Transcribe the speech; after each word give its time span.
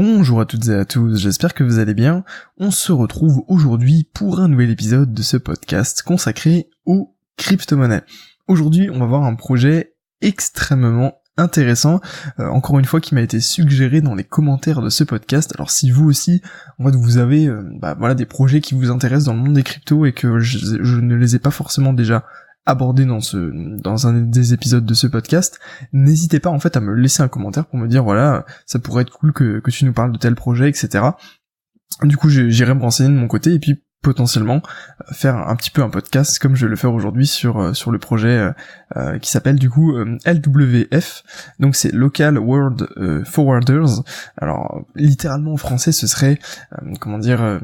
Bonjour 0.00 0.40
à 0.40 0.46
toutes 0.46 0.68
et 0.68 0.74
à 0.74 0.84
tous, 0.84 1.18
j'espère 1.18 1.54
que 1.54 1.64
vous 1.64 1.80
allez 1.80 1.92
bien. 1.92 2.22
On 2.56 2.70
se 2.70 2.92
retrouve 2.92 3.42
aujourd'hui 3.48 4.08
pour 4.14 4.38
un 4.38 4.46
nouvel 4.46 4.70
épisode 4.70 5.12
de 5.12 5.22
ce 5.22 5.36
podcast 5.36 6.02
consacré 6.02 6.70
aux 6.86 7.16
crypto-monnaies. 7.36 8.04
Aujourd'hui, 8.46 8.90
on 8.90 9.00
va 9.00 9.06
voir 9.06 9.24
un 9.24 9.34
projet 9.34 9.96
extrêmement 10.20 11.14
intéressant, 11.36 11.98
euh, 12.38 12.46
encore 12.46 12.78
une 12.78 12.84
fois 12.84 13.00
qui 13.00 13.16
m'a 13.16 13.22
été 13.22 13.40
suggéré 13.40 14.00
dans 14.00 14.14
les 14.14 14.22
commentaires 14.22 14.82
de 14.82 14.88
ce 14.88 15.02
podcast. 15.02 15.52
Alors 15.56 15.72
si 15.72 15.90
vous 15.90 16.08
aussi, 16.08 16.42
en 16.78 16.84
fait, 16.84 16.94
vous 16.94 17.18
avez 17.18 17.48
euh, 17.48 17.68
bah, 17.80 17.96
voilà 17.98 18.14
des 18.14 18.24
projets 18.24 18.60
qui 18.60 18.76
vous 18.76 18.92
intéressent 18.92 19.24
dans 19.24 19.34
le 19.34 19.40
monde 19.40 19.54
des 19.54 19.64
cryptos 19.64 20.06
et 20.06 20.12
que 20.12 20.38
je, 20.38 20.78
je 20.80 21.00
ne 21.00 21.16
les 21.16 21.34
ai 21.34 21.40
pas 21.40 21.50
forcément 21.50 21.92
déjà 21.92 22.24
abordé 22.68 23.06
dans 23.06 23.20
ce 23.20 23.50
dans 23.80 24.06
un 24.06 24.12
des 24.12 24.52
épisodes 24.52 24.84
de 24.84 24.94
ce 24.94 25.06
podcast, 25.06 25.58
n'hésitez 25.92 26.38
pas 26.38 26.50
en 26.50 26.60
fait 26.60 26.76
à 26.76 26.80
me 26.80 26.92
laisser 26.92 27.22
un 27.22 27.28
commentaire 27.28 27.66
pour 27.66 27.78
me 27.78 27.88
dire 27.88 28.04
voilà 28.04 28.44
ça 28.66 28.78
pourrait 28.78 29.02
être 29.02 29.10
cool 29.10 29.32
que, 29.32 29.58
que 29.60 29.70
tu 29.70 29.86
nous 29.86 29.94
parles 29.94 30.12
de 30.12 30.18
tel 30.18 30.34
projet 30.34 30.68
etc. 30.68 31.04
Du 32.02 32.16
coup 32.18 32.28
j'irai 32.28 32.74
me 32.74 32.82
renseigner 32.82 33.08
de 33.08 33.18
mon 33.18 33.26
côté 33.26 33.54
et 33.54 33.58
puis 33.58 33.82
potentiellement 34.02 34.62
euh, 35.00 35.12
faire 35.12 35.36
un 35.36 35.56
petit 35.56 35.70
peu 35.70 35.82
un 35.82 35.90
podcast 35.90 36.38
comme 36.38 36.54
je 36.54 36.66
vais 36.66 36.70
le 36.70 36.76
faire 36.76 36.94
aujourd'hui 36.94 37.26
sur 37.26 37.58
euh, 37.58 37.72
sur 37.72 37.90
le 37.90 37.98
projet 37.98 38.52
euh, 38.96 39.18
qui 39.18 39.30
s'appelle 39.30 39.56
du 39.56 39.68
coup 39.68 39.94
LWF 40.24 41.22
donc 41.58 41.76
c'est 41.76 41.92
Local 41.92 42.38
World 42.38 42.88
Forwarders. 43.24 44.02
Alors 44.36 44.82
littéralement 44.94 45.52
en 45.52 45.56
français 45.56 45.92
ce 45.92 46.06
serait 46.06 46.38
comment 47.00 47.18
dire 47.18 47.60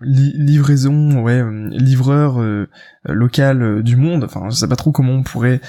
livraison 0.00 1.22
ouais 1.22 1.44
livreur 1.70 2.40
local 3.04 3.82
du 3.82 3.96
monde. 3.96 4.24
Enfin 4.24 4.48
je 4.48 4.56
sais 4.56 4.68
pas 4.68 4.76
trop 4.76 4.90
comment 4.90 5.12
on 5.12 5.22
pourrait 5.22 5.60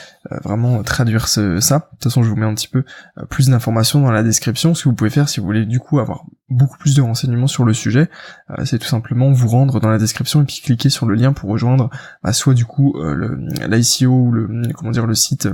vraiment 0.44 0.82
traduire 0.84 1.28
ça. 1.28 1.42
De 1.42 1.60
toute 1.60 2.04
façon 2.04 2.24
je 2.24 2.30
vous 2.30 2.38
mets 2.38 2.46
un 2.46 2.56
petit 2.56 2.70
peu 2.70 2.86
plus 3.30 3.50
d'informations 3.50 4.02
dans 4.02 4.12
la 4.12 4.24
description 4.24 4.74
ce 4.74 4.84
que 4.84 4.90
vous 4.90 4.96
pouvez 4.96 5.10
faire 5.10 5.28
si 5.28 5.40
vous 5.40 5.46
voulez 5.46 5.66
du 5.66 5.80
coup 5.80 6.00
avoir 6.00 6.24
beaucoup 6.50 6.78
plus 6.78 6.96
de 6.96 7.02
renseignements 7.02 7.48
sur 7.48 7.64
le 7.64 7.74
sujet 7.74 8.10
c'est 8.64 8.80
tout 8.80 8.88
simplement 8.88 9.32
vous 9.32 9.48
rendre 9.48 9.80
dans 9.80 9.90
la 9.90 9.98
description 9.98 10.42
et 10.42 10.46
puis 10.46 10.62
cliquez 10.64 10.90
sur 10.90 11.06
le 11.06 11.16
lien 11.16 11.34
pour 11.34 11.50
rejoindre 11.50 11.90
bah, 12.24 12.34
soit 12.34 12.54
du 12.54 12.66
coup 12.66 12.96
euh, 12.98 13.38
l'ICO 13.68 14.08
ou 14.08 14.32
le 14.32 14.74
comment 14.74 14.92
dire 14.92 15.06
le 15.06 15.16
site 15.16 15.48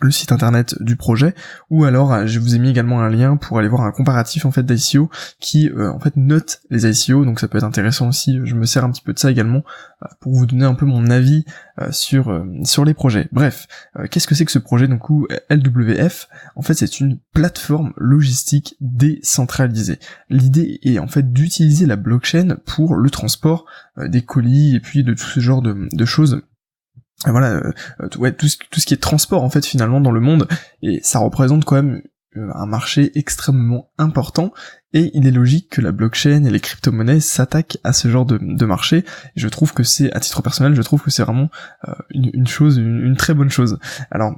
le 0.00 0.10
site 0.10 0.32
internet 0.32 0.80
du 0.80 0.96
projet 0.96 1.34
ou 1.70 1.84
alors 1.84 2.12
euh, 2.12 2.26
je 2.26 2.38
vous 2.38 2.54
ai 2.54 2.58
mis 2.58 2.70
également 2.70 3.00
un 3.00 3.08
lien 3.08 3.36
pour 3.36 3.58
aller 3.58 3.68
voir 3.68 3.82
un 3.82 3.90
comparatif 3.90 4.46
en 4.46 4.52
fait 4.52 4.62
d'ICO 4.64 5.10
qui 5.40 5.68
euh, 5.70 5.90
en 5.90 5.98
fait 5.98 6.16
note 6.16 6.60
les 6.70 6.86
ICO 6.86 7.24
donc 7.24 7.40
ça 7.40 7.48
peut 7.48 7.58
être 7.58 7.64
intéressant 7.64 8.08
aussi 8.08 8.38
je 8.44 8.54
me 8.54 8.64
sers 8.64 8.84
un 8.84 8.90
petit 8.90 9.02
peu 9.02 9.12
de 9.12 9.18
ça 9.18 9.30
également 9.30 9.62
euh, 10.02 10.06
pour 10.20 10.34
vous 10.34 10.46
donner 10.46 10.66
un 10.66 10.74
peu 10.74 10.86
mon 10.86 11.10
avis 11.10 11.44
sur 11.90 12.44
sur 12.64 12.84
les 12.84 12.92
projets. 12.92 13.28
Bref 13.30 13.68
qu'est-ce 14.10 14.26
que 14.26 14.34
c'est 14.34 14.44
que 14.44 14.50
ce 14.50 14.58
projet? 14.58 14.88
Donc 14.88 14.98
coup 14.98 15.28
LWF 15.48 16.28
en 16.56 16.62
fait 16.62 16.74
c'est 16.74 16.98
une 16.98 17.20
plateforme 17.32 17.92
logistique 17.96 18.76
décentralisée. 18.80 20.00
L'idée 20.28 20.80
est 20.82 20.98
en 20.98 21.06
fait 21.06 21.32
d'utiliser 21.32 21.86
la 21.86 21.94
blockchain 21.94 22.56
pour 22.66 22.96
le 22.96 23.10
transport 23.10 23.64
des 23.96 24.22
colis 24.22 24.74
et 24.74 24.80
puis 24.80 25.04
de 25.04 25.14
tout 25.14 25.26
ce 25.26 25.38
genre 25.38 25.62
de, 25.62 25.88
de 25.92 26.04
choses 26.04 26.42
voilà, 27.26 27.52
euh, 27.52 27.72
euh, 28.00 28.08
tout, 28.08 28.48
ce 28.48 28.86
qui 28.86 28.94
est 28.94 29.02
transport 29.02 29.42
en 29.42 29.50
fait 29.50 29.66
finalement 29.66 30.00
dans 30.00 30.12
le 30.12 30.20
monde, 30.20 30.46
et 30.82 31.00
ça 31.02 31.18
représente 31.18 31.64
quand 31.64 31.74
même 31.74 32.02
euh, 32.36 32.50
un 32.54 32.66
marché 32.66 33.10
extrêmement 33.18 33.90
important, 33.98 34.52
et 34.92 35.10
il 35.14 35.26
est 35.26 35.32
logique 35.32 35.68
que 35.70 35.80
la 35.80 35.90
blockchain 35.90 36.44
et 36.44 36.50
les 36.50 36.60
crypto-monnaies 36.60 37.20
s'attaquent 37.20 37.78
à 37.82 37.92
ce 37.92 38.08
genre 38.08 38.24
de, 38.24 38.64
marché, 38.64 39.04
je 39.34 39.48
trouve 39.48 39.74
que 39.74 39.82
c'est, 39.82 40.12
à 40.12 40.20
titre 40.20 40.42
personnel, 40.42 40.74
je 40.74 40.82
trouve 40.82 41.02
que 41.02 41.10
c'est 41.10 41.24
vraiment 41.24 41.50
une, 42.10 42.46
chose, 42.46 42.78
une, 42.78 43.16
très 43.16 43.34
bonne 43.34 43.50
chose. 43.50 43.78
Alors, 44.10 44.34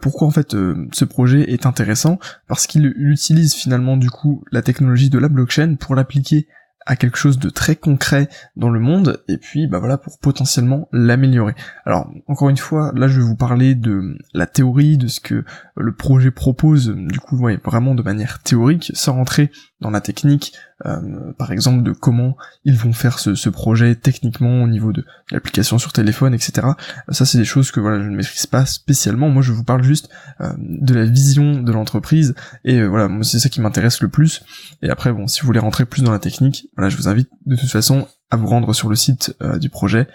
pourquoi 0.00 0.28
en 0.28 0.30
fait 0.30 0.52
ce 0.52 1.04
projet 1.04 1.52
est 1.52 1.66
intéressant? 1.66 2.18
Parce 2.48 2.66
qu'il 2.66 2.86
utilise 2.96 3.54
finalement 3.54 3.98
du 3.98 4.08
coup 4.08 4.44
la 4.50 4.62
technologie 4.62 5.10
de 5.10 5.18
la 5.18 5.28
blockchain 5.28 5.74
pour 5.74 5.94
l'appliquer 5.94 6.48
à 6.86 6.96
quelque 6.96 7.16
chose 7.16 7.38
de 7.38 7.48
très 7.50 7.76
concret 7.76 8.28
dans 8.56 8.70
le 8.70 8.80
monde 8.80 9.22
et 9.28 9.38
puis 9.38 9.66
bah 9.66 9.78
voilà 9.78 9.98
pour 9.98 10.18
potentiellement 10.18 10.88
l'améliorer. 10.92 11.54
Alors 11.84 12.10
encore 12.26 12.50
une 12.50 12.56
fois, 12.56 12.92
là 12.94 13.08
je 13.08 13.20
vais 13.20 13.26
vous 13.26 13.36
parler 13.36 13.74
de 13.74 14.16
la 14.32 14.46
théorie 14.46 14.98
de 14.98 15.06
ce 15.06 15.20
que 15.20 15.44
le 15.76 15.94
projet 15.94 16.30
propose 16.30 16.88
du 16.88 17.20
coup 17.20 17.36
vraiment 17.36 17.94
de 17.94 18.02
manière 18.02 18.42
théorique 18.42 18.92
sans 18.94 19.14
rentrer 19.14 19.50
dans 19.84 19.90
la 19.90 20.00
technique 20.00 20.54
euh, 20.86 21.32
par 21.38 21.52
exemple 21.52 21.82
de 21.82 21.92
comment 21.92 22.36
ils 22.64 22.76
vont 22.76 22.92
faire 22.92 23.18
ce, 23.18 23.48
projet 23.50 23.94
techniquement 23.94 24.62
au 24.62 24.66
niveau 24.66 24.92
de 24.92 25.04
l'application 25.30 25.78
sur 25.78 25.92
téléphone, 25.92 26.34
etc. 26.34 26.68
Ça 27.10 27.26
c'est 27.26 27.38
des 27.38 27.44
choses 27.44 27.70
que 27.70 27.80
voilà 27.80 28.02
je 28.02 28.08
ne 28.08 28.16
maîtrise 28.16 28.46
pas 28.46 28.64
spécialement. 28.64 29.28
Moi 29.28 29.42
je 29.42 29.52
vous 29.52 29.62
parle 29.62 29.82
juste 29.82 30.08
euh, 30.40 30.52
de 30.58 30.94
la 30.94 31.04
vision 31.04 31.62
de 31.62 31.70
l'entreprise 31.70 32.34
et 32.64 32.80
euh, 32.80 32.86
voilà 32.86 33.10
c'est 33.22 33.38
ça 33.38 33.50
qui 33.50 33.60
m'intéresse 33.60 34.00
le 34.00 34.08
plus. 34.08 34.42
Et 34.82 34.88
après 34.88 35.12
bon 35.12 35.26
si 35.26 35.42
vous 35.42 35.46
voulez 35.46 35.60
rentrer 35.60 35.84
plus 35.84 36.02
dans 36.02 36.12
la 36.12 36.18
technique, 36.18 36.68
voilà 36.76 36.88
je 36.88 36.96
vous 36.96 37.08
invite 37.08 37.28
de 37.44 37.56
toute 37.56 37.70
façon 37.70 38.08
à 38.30 38.36
vous 38.36 38.46
rendre 38.46 38.72
sur 38.72 38.88
le 38.88 38.96
site 38.96 39.36
du 39.60 39.68
projet, 39.68 40.08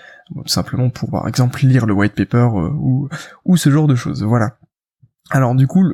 simplement 0.46 0.90
pour 0.90 1.12
par 1.12 1.28
exemple 1.28 1.64
lire 1.66 1.86
le 1.86 1.94
white 1.94 2.16
paper 2.16 2.50
ou 2.54 3.08
ou 3.46 3.56
ce 3.56 3.70
genre 3.70 3.88
de 3.88 3.96
choses. 3.96 4.24
Voilà. 4.24 4.58
Alors 5.32 5.54
du 5.54 5.68
coup, 5.68 5.86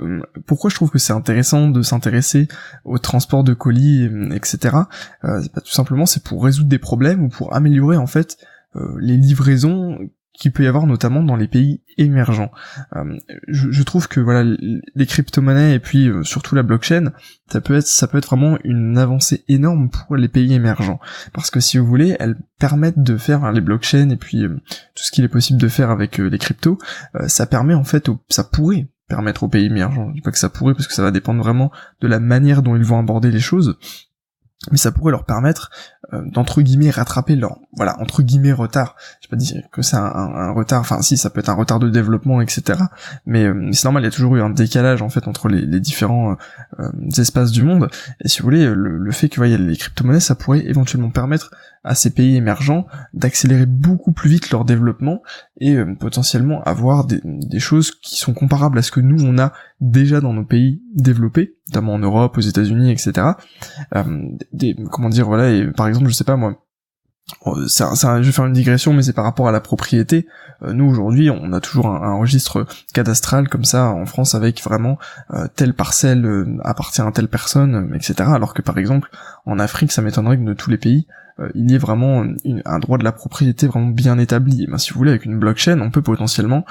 pourquoi 0.45 0.69
je 0.69 0.75
trouve 0.75 0.89
que 0.89 0.97
c'est 0.97 1.13
intéressant 1.13 1.69
de 1.69 1.81
s'intéresser 1.81 2.47
au 2.85 2.97
transport 2.97 3.43
de 3.43 3.53
colis, 3.53 4.09
etc. 4.33 4.77
Euh, 5.23 5.41
bah, 5.53 5.61
tout 5.61 5.71
simplement, 5.71 6.05
c'est 6.05 6.23
pour 6.23 6.43
résoudre 6.43 6.69
des 6.69 6.79
problèmes 6.79 7.23
ou 7.23 7.29
pour 7.29 7.53
améliorer 7.53 7.97
en 7.97 8.07
fait 8.07 8.37
euh, 8.75 8.95
les 8.99 9.17
livraisons 9.17 9.99
qu'il 10.31 10.51
peut 10.51 10.63
y 10.63 10.67
avoir 10.67 10.85
notamment 10.85 11.23
dans 11.23 11.37
les 11.37 11.47
pays 11.47 11.81
émergents. 11.97 12.51
Euh, 12.95 13.17
je, 13.47 13.83
trouve 13.83 14.09
que 14.09 14.19
voilà 14.19 14.43
les 14.43 15.05
crypto-monnaies 15.05 15.75
et 15.75 15.79
puis 15.79 16.09
surtout 16.23 16.55
la 16.55 16.63
blockchain, 16.63 17.13
ça 17.49 17.61
peut 17.61 17.75
être 17.75 17.87
ça 17.87 18.09
peut 18.09 18.17
être 18.17 18.27
vraiment 18.27 18.57
une 18.65 18.97
avancée 18.97 19.45
énorme 19.47 19.89
pour 19.89 20.17
les 20.17 20.27
pays 20.27 20.53
émergents 20.53 20.99
parce 21.31 21.51
que 21.51 21.61
si 21.61 21.77
vous 21.77 21.85
voulez, 21.85 22.17
elles 22.19 22.35
permettent 22.59 23.01
de 23.01 23.15
faire 23.15 23.49
les 23.53 23.61
blockchains 23.61 24.09
et 24.09 24.17
puis 24.17 24.43
tout 24.43 25.03
ce 25.03 25.11
qu'il 25.11 25.23
est 25.23 25.29
possible 25.29 25.59
de 25.59 25.69
faire 25.69 25.89
avec 25.89 26.17
les 26.17 26.37
cryptos, 26.37 26.79
ça 27.27 27.45
permet 27.45 27.73
en 27.73 27.85
fait 27.85 28.09
ça 28.27 28.43
pourrait 28.43 28.89
permettre 29.07 29.43
aux 29.43 29.47
pays 29.47 29.65
émergents. 29.65 30.09
Je 30.09 30.13
dis 30.15 30.21
pas 30.21 30.31
que 30.31 30.37
ça 30.37 30.49
pourrait 30.49 30.73
parce 30.73 30.87
que 30.87 30.93
ça 30.93 31.03
va 31.03 31.11
dépendre 31.11 31.41
vraiment 31.41 31.71
de 32.01 32.07
la 32.07 32.19
manière 32.19 32.61
dont 32.61 32.75
ils 32.75 32.83
vont 32.83 32.99
aborder 32.99 33.31
les 33.31 33.39
choses, 33.39 33.77
mais 34.71 34.77
ça 34.77 34.91
pourrait 34.91 35.11
leur 35.11 35.25
permettre 35.25 35.69
euh, 36.13 36.23
d'entre 36.25 36.61
guillemets 36.61 36.89
rattraper 36.89 37.35
leur 37.35 37.59
voilà 37.73 37.99
entre 37.99 38.23
guillemets 38.23 38.51
retard. 38.51 38.95
Je 39.21 39.27
pas 39.27 39.35
dire 39.35 39.63
que 39.71 39.81
c'est 39.81 39.97
un, 39.97 40.51
retard, 40.51 40.81
enfin 40.81 41.01
si 41.01 41.17
ça 41.17 41.29
peut 41.29 41.39
être 41.39 41.49
un 41.49 41.55
retard 41.55 41.79
de 41.79 41.89
développement 41.89 42.41
etc. 42.41 42.79
Mais 43.25 43.45
euh, 43.45 43.69
c'est 43.73 43.83
normal, 43.83 44.03
il 44.03 44.05
y 44.05 44.09
a 44.09 44.11
toujours 44.11 44.35
eu 44.35 44.41
un 44.41 44.49
décalage 44.49 45.01
en 45.01 45.09
fait 45.09 45.27
entre 45.27 45.49
les, 45.49 45.79
différents 45.79 46.37
euh, 46.79 46.89
espaces 47.17 47.51
du 47.51 47.63
monde. 47.63 47.89
Et 48.21 48.27
si 48.27 48.39
vous 48.39 48.45
voulez, 48.45 48.65
le, 48.73 49.11
fait 49.11 49.29
que 49.29 49.35
voyez 49.35 49.57
les 49.57 49.77
crypto-monnaies, 49.77 50.19
ça 50.19 50.35
pourrait 50.35 50.65
éventuellement 50.65 51.09
permettre 51.09 51.51
à 51.85 51.95
ces 51.95 52.09
pays 52.09 52.35
émergents 52.35 52.85
d'accélérer 53.13 53.65
beaucoup 53.65 54.11
plus 54.11 54.29
vite 54.29 54.49
leur 54.49 54.65
développement 54.65 55.21
et 55.61 55.77
potentiellement 55.99 56.61
avoir 56.63 57.05
des, 57.05 57.59
choses 57.59 57.91
qui 57.91 58.17
sont 58.17 58.33
comparables 58.33 58.77
à 58.77 58.81
ce 58.81 58.91
que 58.91 58.99
nous 58.99 59.23
on 59.23 59.37
a 59.37 59.53
déjà 59.79 60.19
dans 60.19 60.33
nos 60.33 60.43
pays 60.43 60.81
développés, 60.93 61.55
notamment 61.69 61.93
en 61.93 61.99
Europe, 61.99 62.37
aux 62.37 62.41
États-Unis, 62.41 62.91
etc. 62.91 63.27
des, 64.51 64.75
comment 64.91 65.09
dire 65.09 65.25
voilà 65.27 65.51
et 65.51 65.71
par 65.71 65.87
exemple, 65.87 66.07
je 66.07 66.13
sais 66.13 66.23
pas 66.23 66.35
moi, 66.35 66.64
euh, 67.47 67.67
je 67.67 68.25
vais 68.25 68.31
faire 68.31 68.45
une 68.45 68.53
digression, 68.53 68.93
mais 68.93 69.01
c'est 69.01 69.13
par 69.13 69.25
rapport 69.25 69.47
à 69.47 69.51
la 69.51 69.61
propriété. 69.61 70.27
Euh, 70.63 70.73
nous 70.73 70.85
aujourd'hui, 70.85 71.29
on 71.29 71.53
a 71.53 71.59
toujours 71.59 71.87
un, 71.87 72.15
registre 72.15 72.65
cadastral 72.93 73.49
comme 73.49 73.65
ça 73.65 73.89
en 73.89 74.05
France 74.05 74.35
avec 74.35 74.63
vraiment 74.63 74.97
euh, 75.33 75.47
telle 75.55 75.73
parcelle 75.73 76.45
appartient 76.63 77.01
à 77.01 77.11
telle 77.11 77.27
personne, 77.27 77.91
etc. 77.95 78.29
Alors 78.33 78.53
que 78.53 78.61
par 78.61 78.77
exemple 78.77 79.09
en 79.45 79.59
Afrique, 79.59 79.91
ça 79.91 80.01
m'étonnerait 80.01 80.37
que 80.37 80.43
de 80.43 80.53
tous 80.53 80.69
les 80.69 80.77
pays, 80.77 81.07
il 81.53 81.69
y 81.69 81.75
ait 81.75 81.79
vraiment 81.79 82.23
un 82.63 82.79
droit 82.79 82.97
de 82.97 83.03
la 83.03 83.11
propriété 83.11 83.67
vraiment 83.67 83.87
bien 83.87 84.17
établi. 84.17 84.67
Ben, 84.67 84.77
si 84.77 84.93
vous 84.93 84.99
voulez, 84.99 85.09
avec 85.09 85.25
une 85.25 85.37
blockchain, 85.37 85.81
on 85.81 85.91
peut 85.91 86.01
potentiellement 86.01 86.65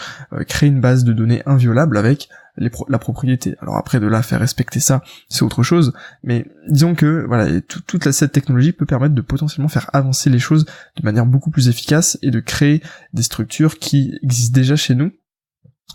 créer 0.49 0.71
une 0.71 0.81
base 0.81 1.05
de 1.05 1.13
données 1.13 1.43
inviolable 1.45 1.99
avec 1.99 2.31
la 2.57 2.99
propriété. 2.99 3.57
Alors 3.61 3.77
après 3.77 4.01
de 4.01 4.07
là 4.07 4.23
faire 4.23 4.41
respecter 4.41 4.81
ça, 4.81 5.03
c'est 5.29 5.43
autre 5.43 5.63
chose, 5.63 5.93
mais 6.23 6.47
disons 6.69 6.95
que 6.95 7.25
voilà, 7.27 7.61
toute 7.61 8.11
cette 8.13 8.33
technologie 8.33 8.73
peut 8.73 8.87
permettre 8.87 9.15
de 9.15 9.23
potentiellement 9.23 9.69
faire 9.69 9.91
avancer 9.93 10.31
les 10.31 10.39
choses 10.39 10.65
de 10.97 11.03
manière 11.03 11.27
beaucoup 11.27 11.51
plus 11.51 11.69
efficace 11.69 12.19
et 12.23 12.31
de 12.31 12.41
créer 12.41 12.83
des 13.13 13.23
structures 13.23 13.79
qui 13.79 14.19
existent 14.23 14.55
déjà 14.55 14.77
chez 14.77 14.95
nous 14.95 15.11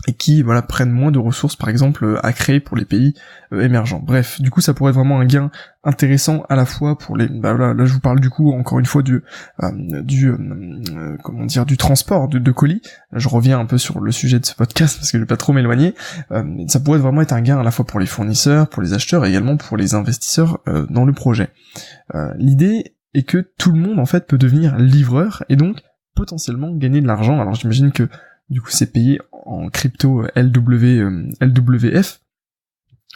et 0.06 0.14
qui 0.14 0.42
voilà 0.42 0.62
prennent 0.62 0.90
moins 0.90 1.10
de 1.10 1.18
ressources 1.18 1.56
par 1.56 1.68
exemple 1.68 2.04
euh, 2.04 2.26
à 2.26 2.32
créer 2.32 2.60
pour 2.60 2.76
les 2.76 2.84
pays 2.84 3.14
euh, 3.52 3.60
émergents. 3.60 4.00
Bref, 4.00 4.40
du 4.40 4.50
coup 4.50 4.60
ça 4.60 4.74
pourrait 4.74 4.90
être 4.90 4.96
vraiment 4.96 5.20
un 5.20 5.26
gain 5.26 5.50
intéressant 5.84 6.44
à 6.48 6.56
la 6.56 6.64
fois 6.64 6.96
pour 6.98 7.16
les 7.16 7.28
bah 7.28 7.54
là, 7.54 7.74
là 7.74 7.84
je 7.84 7.92
vous 7.92 8.00
parle 8.00 8.20
du 8.20 8.30
coup 8.30 8.52
encore 8.52 8.78
une 8.78 8.86
fois 8.86 9.02
du 9.02 9.22
euh, 9.62 10.02
du 10.02 10.32
comment 11.22 11.44
dire 11.46 11.66
du 11.66 11.76
transport 11.76 12.28
de, 12.28 12.38
de, 12.38 12.52
colis. 12.52 12.82
Je 13.12 13.28
reviens 13.28 13.58
un 13.58 13.66
peu 13.66 13.78
sur 13.78 14.00
le 14.00 14.12
sujet 14.12 14.38
de 14.38 14.46
ce 14.46 14.54
podcast 14.54 14.96
parce 14.98 15.10
que 15.10 15.18
je 15.18 15.22
vais 15.22 15.26
pas 15.26 15.36
trop 15.36 15.52
m'éloigner. 15.52 15.94
ça 16.68 16.80
pourrait 16.80 16.98
vraiment 16.98 17.22
être 17.22 17.32
un 17.32 17.40
gain 17.40 17.58
à 17.58 17.62
la 17.62 17.70
fois 17.70 17.86
pour 17.86 18.00
les 18.00 18.06
fournisseurs, 18.06 18.68
pour 18.68 18.82
les 18.82 18.92
acheteurs 18.92 19.24
et 19.24 19.30
également 19.30 19.56
pour 19.56 19.76
les 19.76 19.94
investisseurs 19.94 20.58
dans 20.90 21.04
le 21.04 21.12
projet. 21.12 21.48
L'idée 22.36 22.96
est 23.14 23.22
que 23.22 23.50
tout 23.58 23.72
le 23.72 23.78
monde 23.78 23.98
en 23.98 24.06
fait 24.06 24.26
peut 24.26 24.38
devenir 24.38 24.76
livreur 24.76 25.44
et 25.48 25.56
donc 25.56 25.78
potentiellement 26.14 26.74
gagner 26.74 27.00
de 27.00 27.06
l'argent. 27.06 27.40
Alors 27.40 27.54
j'imagine 27.54 27.92
que 27.92 28.08
du 28.50 28.60
coup 28.60 28.70
c'est 28.70 28.92
payé 28.92 29.20
en 29.32 29.68
crypto 29.68 30.24
LW, 30.36 31.32
LWF. 31.40 32.20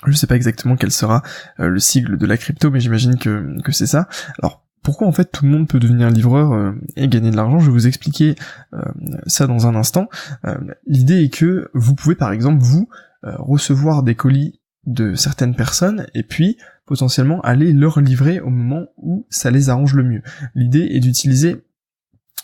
Je 0.06 0.12
sais 0.12 0.26
pas 0.26 0.36
exactement 0.36 0.76
quel 0.76 0.90
sera 0.90 1.22
le 1.58 1.78
sigle 1.78 2.18
de 2.18 2.26
la 2.26 2.36
crypto, 2.36 2.70
mais 2.70 2.80
j'imagine 2.80 3.16
que, 3.16 3.60
que 3.62 3.72
c'est 3.72 3.86
ça. 3.86 4.08
Alors 4.42 4.64
pourquoi 4.84 5.08
en 5.08 5.12
fait 5.12 5.32
tout 5.32 5.46
le 5.46 5.50
monde 5.50 5.66
peut 5.66 5.80
devenir 5.80 6.10
livreur 6.10 6.52
euh, 6.52 6.72
et 6.94 7.08
gagner 7.08 7.32
de 7.32 7.36
l'argent? 7.36 7.58
Je 7.58 7.66
vais 7.66 7.72
vous 7.72 7.86
expliquer 7.88 8.36
euh, 8.74 8.82
ça 9.26 9.48
dans 9.48 9.66
un 9.66 9.74
instant. 9.74 10.08
Euh, 10.44 10.54
l'idée 10.86 11.24
est 11.24 11.30
que 11.30 11.70
vous 11.74 11.96
pouvez 11.96 12.14
par 12.14 12.30
exemple 12.30 12.62
vous 12.62 12.88
recevoir 13.22 14.02
des 14.02 14.14
colis 14.14 14.60
de 14.84 15.14
certaines 15.14 15.56
personnes 15.56 16.06
et 16.12 16.22
puis 16.22 16.58
potentiellement 16.84 17.40
aller 17.40 17.72
leur 17.72 17.98
livrer 17.98 18.38
au 18.40 18.50
moment 18.50 18.88
où 18.98 19.26
ça 19.30 19.50
les 19.50 19.70
arrange 19.70 19.94
le 19.94 20.02
mieux. 20.02 20.22
L'idée 20.54 20.88
est 20.90 21.00
d'utiliser 21.00 21.64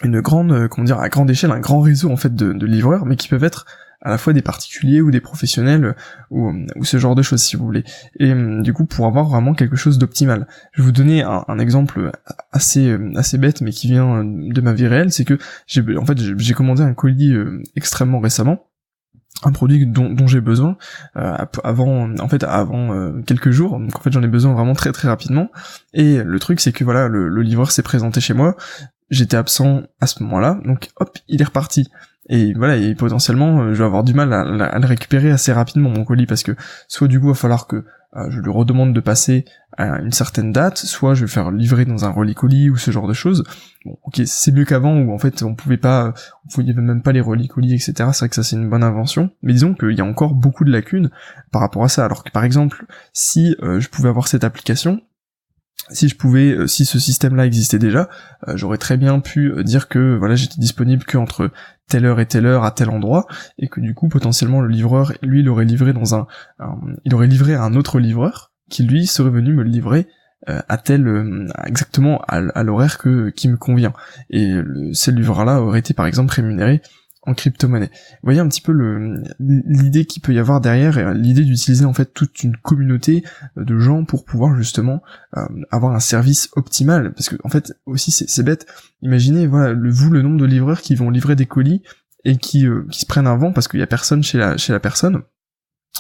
une 0.03 0.21
grande, 0.21 0.69
comment 0.69 0.85
dire, 0.85 0.99
à 0.99 1.09
grande 1.09 1.31
échelle, 1.31 1.51
un 1.51 1.61
grand 1.61 1.81
réseau 1.81 2.11
en 2.11 2.17
fait 2.17 2.35
de, 2.35 2.53
de 2.53 2.67
livreurs, 2.67 3.07
mais 3.07 3.17
qui 3.17 3.29
peuvent 3.29 3.45
être 3.45 3.67
à 4.03 4.11
la 4.11 4.19
fois 4.19 4.33
des 4.33 4.43
particuliers 4.43 5.01
ou 5.01 5.11
des 5.11 5.21
professionnels 5.21 5.95
ou, 6.31 6.53
ou 6.77 6.85
ce 6.85 6.97
genre 6.99 7.15
de 7.15 7.23
choses 7.23 7.43
si 7.43 7.57
vous 7.57 7.65
voulez. 7.65 7.85
Et 8.19 8.33
du 8.35 8.73
coup 8.73 8.87
pour 8.87 9.07
avoir 9.07 9.27
vraiment 9.27 9.55
quelque 9.55 9.77
chose 9.77 9.99
d'optimal. 9.99 10.47
Je 10.73 10.81
vais 10.81 10.87
vous 10.87 10.93
donner 10.93 11.23
un, 11.23 11.59
exemple 11.59 12.11
assez 12.53 12.97
assez 13.17 13.39
bête 13.39 13.61
mais 13.61 13.73
qui 13.73 13.89
vient 13.89 14.25
de 14.25 14.61
ma 14.61 14.73
vie 14.73 14.87
réelle, 14.87 15.13
c'est 15.13 15.25
que 15.25 15.39
j'ai 15.67 15.83
en 15.97 16.07
fait 16.07 16.19
j'ai 16.19 16.55
commandé 16.55 16.83
un 16.83 16.95
colis 16.95 17.33
euh, 17.33 17.63
extrêmement 17.77 18.21
récemment 18.21 18.67
un 19.43 19.53
produit 19.53 19.87
dont, 19.87 20.27
j'ai 20.27 20.43
besoin 20.43 20.77
euh, 21.17 21.35
avant 21.65 22.15
en 22.19 22.29
fait 22.29 22.45
avant 22.45 22.93
euh, 22.93 23.23
quelques 23.27 23.51
jours 23.51 23.79
donc 23.79 23.97
en 23.97 24.03
fait 24.03 24.13
j'en 24.13 24.23
ai 24.23 24.29
besoin 24.29 24.53
vraiment 24.53 24.75
très 24.75 24.93
très 24.93 25.09
rapidement 25.09 25.51
et 25.95 26.23
le 26.23 26.39
truc 26.39 26.61
c'est 26.61 26.73
que 26.73 26.85
voilà 26.85 27.09
le 27.09 27.41
livreur 27.41 27.71
s'est 27.71 27.83
présenté 27.83 28.21
chez 28.21 28.35
moi 28.35 28.57
j'étais 29.11 29.37
absent 29.37 29.83
à 30.01 30.07
ce 30.07 30.23
moment-là 30.23 30.59
donc 30.65 30.89
hop 30.97 31.19
il 31.29 31.41
est 31.41 31.45
reparti 31.45 31.89
et 32.33 32.55
voilà, 32.55 32.77
et 32.77 32.95
potentiellement, 32.95 33.61
euh, 33.61 33.75
je 33.75 33.79
vais 33.79 33.85
avoir 33.85 34.05
du 34.05 34.15
mal 34.15 34.33
à, 34.33 34.45
le 34.45 34.87
récupérer 34.87 35.33
assez 35.33 35.53
rapidement 35.53 35.91
mon 35.91 36.05
colis 36.05 36.27
parce 36.27 36.45
que 36.45 36.53
soit 36.87 37.09
du 37.09 37.19
coup, 37.19 37.27
il 37.27 37.31
va 37.31 37.35
falloir 37.35 37.67
que 37.67 37.85
euh, 38.17 38.31
je 38.31 38.41
lui 38.41 38.51
redemande 38.51 38.93
de 38.93 39.01
passer 39.01 39.45
à 39.77 40.01
une 40.01 40.13
certaine 40.13 40.53
date, 40.53 40.79
soit 40.79 41.15
je 41.15 41.25
vais 41.25 41.31
faire 41.31 41.51
livrer 41.51 41.85
dans 41.87 42.05
un 42.05 42.11
relais 42.11 42.35
colis 42.35 42.71
ou 42.71 42.77
ce 42.77 42.93
genre 42.93 43.09
de 43.09 43.15
choses. 43.15 43.43
Bon, 43.85 43.97
ok, 44.05 44.21
c'est 44.27 44.53
mieux 44.53 44.65
qu'avant 44.65 44.97
où 44.97 45.13
en 45.13 45.19
fait 45.19 45.43
on 45.43 45.57
pouvait 45.57 45.77
pas, 45.77 46.15
on 46.45 46.49
pouvait 46.53 46.73
même 46.73 47.03
pas 47.03 47.11
les 47.11 47.21
relais 47.21 47.49
colis, 47.49 47.75
etc. 47.75 47.95
C'est 48.13 48.21
vrai 48.21 48.29
que 48.29 48.37
ça 48.37 48.45
c'est 48.45 48.57
une 48.57 48.71
bonne 48.71 48.85
invention, 48.85 49.31
mais 49.43 49.53
disons 49.53 49.75
qu'il 49.75 49.99
y 49.99 50.01
a 50.01 50.05
encore 50.05 50.35
beaucoup 50.35 50.65
de 50.65 50.71
lacunes 50.71 51.11
par 51.51 51.63
rapport 51.63 51.83
à 51.83 51.89
ça. 51.89 52.05
Alors 52.05 52.23
que 52.23 52.31
par 52.31 52.45
exemple, 52.45 52.85
si 53.13 53.57
euh, 53.63 53.81
je 53.81 53.89
pouvais 53.89 54.09
avoir 54.09 54.29
cette 54.29 54.45
application, 54.45 55.01
si 55.93 56.09
je 56.09 56.17
pouvais, 56.17 56.53
euh, 56.53 56.67
si 56.67 56.85
ce 56.85 56.99
système-là 56.99 57.47
existait 57.47 57.79
déjà, 57.79 58.09
euh, 58.49 58.57
j'aurais 58.57 58.79
très 58.79 58.97
bien 58.97 59.21
pu 59.21 59.53
euh, 59.53 59.63
dire 59.63 59.89
que 59.89 60.17
voilà 60.17 60.35
j'étais 60.35 60.59
disponible 60.59 61.05
que 61.05 61.19
entre 61.19 61.51
telle 61.89 62.05
heure 62.05 62.21
et 62.21 62.27
telle 62.27 62.47
heure 62.47 62.65
à 62.65 62.71
tel 62.71 62.91
endroit, 62.91 63.27
et 63.59 63.69
que 63.69 63.81
du 63.81 63.95
coup 63.95 64.09
potentiellement 64.09 64.61
le 64.61 64.69
livreur, 64.69 65.13
lui, 65.23 65.41
il 65.41 65.49
aurait 65.49 65.65
livré 65.65 65.93
dans 65.93 66.15
un, 66.15 66.27
il 67.05 67.15
aurait 67.15 67.27
livré 67.27 67.55
à 67.55 67.63
un 67.63 67.75
autre 67.75 67.99
livreur 67.99 68.53
qui 68.69 68.85
lui 68.85 69.07
serait 69.07 69.31
venu 69.31 69.53
me 69.53 69.65
le 69.65 69.71
livrer 69.71 70.07
à 70.47 70.79
tel 70.79 71.49
exactement 71.67 72.23
à, 72.29 72.63
l'horaire 72.63 72.97
que 72.97 73.29
qui 73.31 73.49
me 73.49 73.57
convient. 73.57 73.93
Et 74.31 74.53
le, 74.53 74.95
ce 74.95 75.11
livreur-là 75.11 75.61
aurait 75.61 75.81
été 75.81 75.93
par 75.93 76.07
exemple 76.07 76.33
rémunéré 76.33 76.81
en 77.23 77.35
crypto-monnaie. 77.35 77.91
Vous 77.93 78.25
voyez 78.27 78.41
un 78.41 78.49
petit 78.49 78.61
peu 78.61 78.73
l'idée 79.39 80.07
qu'il 80.07 80.23
peut 80.23 80.33
y 80.33 80.39
avoir 80.39 80.61
derrière, 80.61 81.13
l'idée 81.13 81.45
d'utiliser 81.45 81.85
en 81.85 81.93
fait 81.93 82.15
toute 82.15 82.43
une 82.43 82.57
communauté 82.57 83.25
de 83.57 83.79
gens 83.79 84.05
pour 84.05 84.25
pouvoir 84.25 84.57
justement 84.57 85.03
euh, 85.37 85.47
avoir 85.71 85.95
un 85.95 86.01
service 86.01 86.49
optimal. 86.57 87.13
Parce 87.13 87.29
que 87.29 87.37
en 87.45 87.49
fait 87.49 87.75
aussi 87.85 88.11
c'est 88.11 88.43
bête. 88.43 88.67
Imaginez 89.03 89.47
voilà 89.47 89.73
le, 89.73 89.91
vous 89.91 90.11
le 90.11 90.23
nombre 90.23 90.39
de 90.39 90.47
livreurs 90.47 90.81
qui 90.81 90.95
vont 90.95 91.11
livrer 91.11 91.37
des 91.37 91.47
colis 91.47 91.83
et 92.25 92.37
qui 92.37 92.67
euh, 92.67 92.87
qui 92.91 93.01
se 93.01 93.07
prennent 93.07 93.27
un 93.27 93.37
vent 93.37 93.53
parce 93.53 93.69
qu'il 93.69 93.81
y 93.81 93.83
a 93.85 93.87
personne 93.87 94.23
chez 94.23 94.39
la 94.39 94.57
chez 94.57 94.73
la 94.73 94.81
personne. 94.81 95.23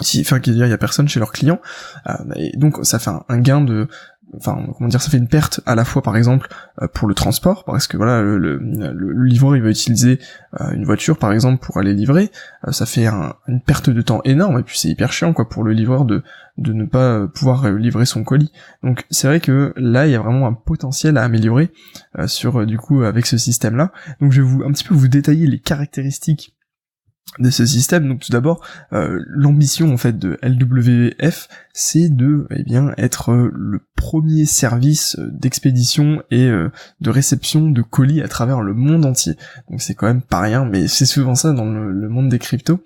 Si, 0.02 0.20
enfin, 0.20 0.38
qu'il 0.38 0.56
y 0.56 0.62
a 0.62 0.78
personne 0.78 1.08
chez 1.08 1.18
leurs 1.18 1.32
clients, 1.32 1.60
euh, 2.08 2.12
et 2.36 2.56
donc 2.56 2.78
ça 2.84 3.00
fait 3.00 3.10
un 3.28 3.38
gain 3.40 3.60
de, 3.60 3.88
enfin 4.36 4.66
comment 4.76 4.88
dire 4.88 5.00
ça 5.00 5.10
fait 5.10 5.18
une 5.18 5.28
perte 5.28 5.60
à 5.66 5.74
la 5.74 5.84
fois 5.84 6.02
par 6.02 6.16
exemple 6.16 6.48
euh, 6.82 6.88
pour 6.88 7.08
le 7.08 7.14
transport 7.14 7.64
parce 7.64 7.86
que 7.86 7.96
voilà 7.96 8.22
le, 8.22 8.36
le, 8.36 9.24
livreur 9.24 9.56
il 9.56 9.62
va 9.62 9.70
utiliser 9.70 10.18
euh, 10.60 10.70
une 10.72 10.84
voiture 10.84 11.18
par 11.18 11.32
exemple 11.32 11.64
pour 11.64 11.78
aller 11.78 11.94
livrer 11.94 12.30
euh, 12.66 12.72
ça 12.72 12.86
fait 12.86 13.06
une 13.06 13.60
perte 13.60 13.90
de 13.90 14.02
temps 14.02 14.20
énorme 14.24 14.58
et 14.58 14.62
puis 14.62 14.78
c'est 14.78 14.88
hyper 14.88 15.12
chiant 15.12 15.32
quoi 15.32 15.48
pour 15.48 15.64
le 15.64 15.72
livreur 15.72 16.04
de 16.04 16.22
de 16.58 16.72
ne 16.72 16.84
pas 16.84 17.26
pouvoir 17.28 17.70
livrer 17.70 18.04
son 18.04 18.22
colis 18.22 18.52
donc 18.82 19.04
c'est 19.10 19.26
vrai 19.26 19.40
que 19.40 19.72
là 19.76 20.06
il 20.06 20.12
y 20.12 20.16
a 20.16 20.20
vraiment 20.20 20.46
un 20.46 20.52
potentiel 20.52 21.16
à 21.16 21.24
améliorer 21.24 21.72
sur 22.26 22.66
du 22.66 22.76
coup 22.76 23.02
avec 23.02 23.26
ce 23.26 23.38
système 23.38 23.76
là 23.76 23.92
donc 24.20 24.32
je 24.32 24.42
vais 24.42 24.46
vous 24.46 24.62
un 24.62 24.72
petit 24.72 24.84
peu 24.84 24.94
vous 24.94 25.08
détailler 25.08 25.46
les 25.46 25.58
caractéristiques 25.58 26.54
de 27.38 27.50
ce 27.50 27.64
système. 27.64 28.08
Donc 28.08 28.20
tout 28.20 28.32
d'abord, 28.32 28.64
euh, 28.92 29.22
l'ambition 29.26 29.92
en 29.92 29.96
fait 29.96 30.18
de 30.18 30.38
LWF, 30.42 31.48
c'est 31.72 32.08
de 32.08 32.46
eh 32.50 32.62
bien 32.62 32.92
être 32.98 33.32
le 33.32 33.80
premier 34.00 34.44
service 34.44 35.16
euh, 35.18 35.30
d'expédition 35.32 36.22
et 36.30 36.48
de 37.00 37.10
réception 37.10 37.70
de 37.70 37.82
colis 37.82 38.22
à 38.22 38.28
travers 38.28 38.62
le 38.62 38.74
monde 38.74 39.04
entier. 39.04 39.36
Donc 39.70 39.80
c'est 39.80 39.94
quand 39.94 40.06
même 40.06 40.22
pas 40.22 40.40
rien, 40.40 40.64
mais 40.64 40.88
c'est 40.88 41.06
souvent 41.06 41.34
ça 41.34 41.52
dans 41.52 41.66
le, 41.66 42.08
monde 42.08 42.28
des 42.28 42.38
cryptos. 42.38 42.82